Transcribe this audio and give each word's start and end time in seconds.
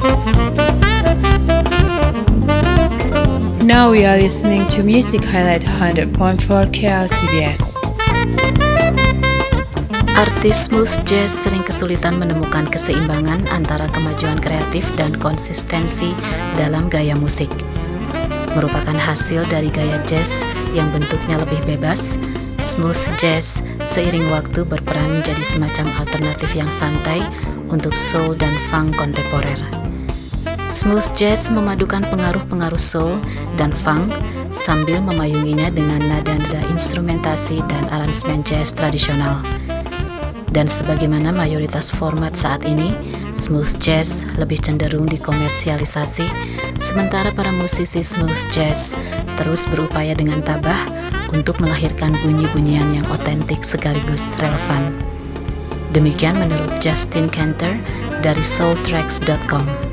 Now 0.00 0.16
we 3.92 4.08
are 4.08 4.16
listening 4.16 4.64
to 4.72 4.80
Music 4.80 5.20
Highlight 5.20 5.60
100.4 5.60 6.40
KLCBS. 6.72 7.76
Artis 10.16 10.72
smooth 10.72 10.88
jazz 11.04 11.28
sering 11.28 11.60
kesulitan 11.60 12.16
menemukan 12.16 12.64
keseimbangan 12.72 13.44
antara 13.52 13.92
kemajuan 13.92 14.40
kreatif 14.40 14.88
dan 14.96 15.12
konsistensi 15.20 16.16
dalam 16.56 16.88
gaya 16.88 17.12
musik. 17.12 17.52
Merupakan 18.56 18.96
hasil 18.96 19.44
dari 19.52 19.68
gaya 19.68 20.00
jazz 20.08 20.40
yang 20.72 20.88
bentuknya 20.96 21.44
lebih 21.44 21.60
bebas, 21.68 22.16
smooth 22.64 22.96
jazz 23.20 23.60
seiring 23.84 24.32
waktu 24.32 24.64
berperan 24.64 25.20
menjadi 25.20 25.44
semacam 25.44 25.92
alternatif 26.00 26.56
yang 26.56 26.72
santai 26.72 27.20
untuk 27.68 27.92
soul 27.92 28.32
dan 28.32 28.56
funk 28.72 28.96
kontemporer. 28.96 29.79
Smooth 30.70 31.18
jazz 31.18 31.50
memadukan 31.50 32.06
pengaruh-pengaruh 32.14 32.78
soul 32.78 33.18
dan 33.58 33.74
funk 33.74 34.14
sambil 34.54 35.02
memayunginya 35.02 35.66
dengan 35.66 35.98
nada-nada 36.06 36.62
instrumentasi 36.70 37.58
dan 37.66 37.90
aransemen 37.90 38.46
jazz 38.46 38.70
tradisional. 38.70 39.42
Dan 40.54 40.70
sebagaimana 40.70 41.34
mayoritas 41.34 41.90
format 41.90 42.38
saat 42.38 42.62
ini, 42.70 42.94
smooth 43.34 43.82
jazz 43.82 44.22
lebih 44.38 44.62
cenderung 44.62 45.10
dikomersialisasi, 45.10 46.30
sementara 46.78 47.34
para 47.34 47.50
musisi 47.50 48.06
smooth 48.06 48.38
jazz 48.54 48.94
terus 49.42 49.66
berupaya 49.66 50.14
dengan 50.14 50.38
tabah 50.38 50.86
untuk 51.34 51.58
melahirkan 51.58 52.14
bunyi-bunyian 52.22 52.94
yang 52.94 53.06
otentik 53.10 53.66
sekaligus 53.66 54.30
relevan. 54.38 54.94
Demikian 55.90 56.38
menurut 56.38 56.78
Justin 56.78 57.26
Cantor 57.26 57.74
dari 58.22 58.42
soultracks.com. 58.46 59.89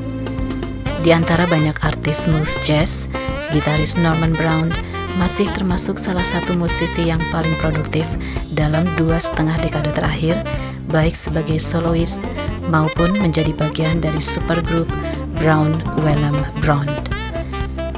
Di 1.06 1.14
antara 1.14 1.46
banyak 1.46 1.78
artis 1.86 2.26
smooth 2.26 2.50
jazz, 2.66 3.06
gitaris 3.54 3.96
Norman 3.96 4.34
Brown 4.34 4.74
masih 5.18 5.50
termasuk 5.54 5.98
salah 5.98 6.26
satu 6.26 6.54
musisi 6.54 7.10
yang 7.10 7.22
paling 7.34 7.54
produktif 7.58 8.06
dalam 8.54 8.86
dua 8.98 9.18
setengah 9.18 9.58
dekade 9.62 9.92
terakhir, 9.94 10.38
baik 10.94 11.18
sebagai 11.18 11.58
soloist 11.58 12.22
maupun 12.70 13.18
menjadi 13.18 13.54
bagian 13.58 13.98
dari 13.98 14.22
supergroup 14.22 14.90
Brown 15.42 15.74
Wellham 16.06 16.38
Brown. 16.62 16.88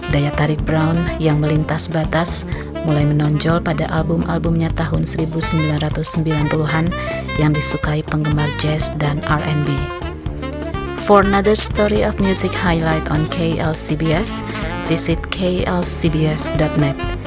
Daya 0.10 0.34
tarik 0.34 0.64
Brown 0.66 0.98
yang 1.22 1.38
melintas 1.38 1.86
batas 1.86 2.42
mulai 2.88 3.06
menonjol 3.06 3.62
pada 3.62 3.86
album-albumnya 3.94 4.74
tahun 4.74 5.06
1990-an 5.06 6.90
yang 7.38 7.52
disukai 7.54 8.02
penggemar 8.08 8.50
jazz 8.58 8.90
dan 8.98 9.22
R&B. 9.28 9.99
For 11.06 11.22
another 11.22 11.56
story 11.56 12.04
of 12.04 12.20
music 12.20 12.54
highlight 12.54 13.10
on 13.10 13.26
KLCBS, 13.26 14.44
visit 14.88 15.20
klcbs.net. 15.24 17.19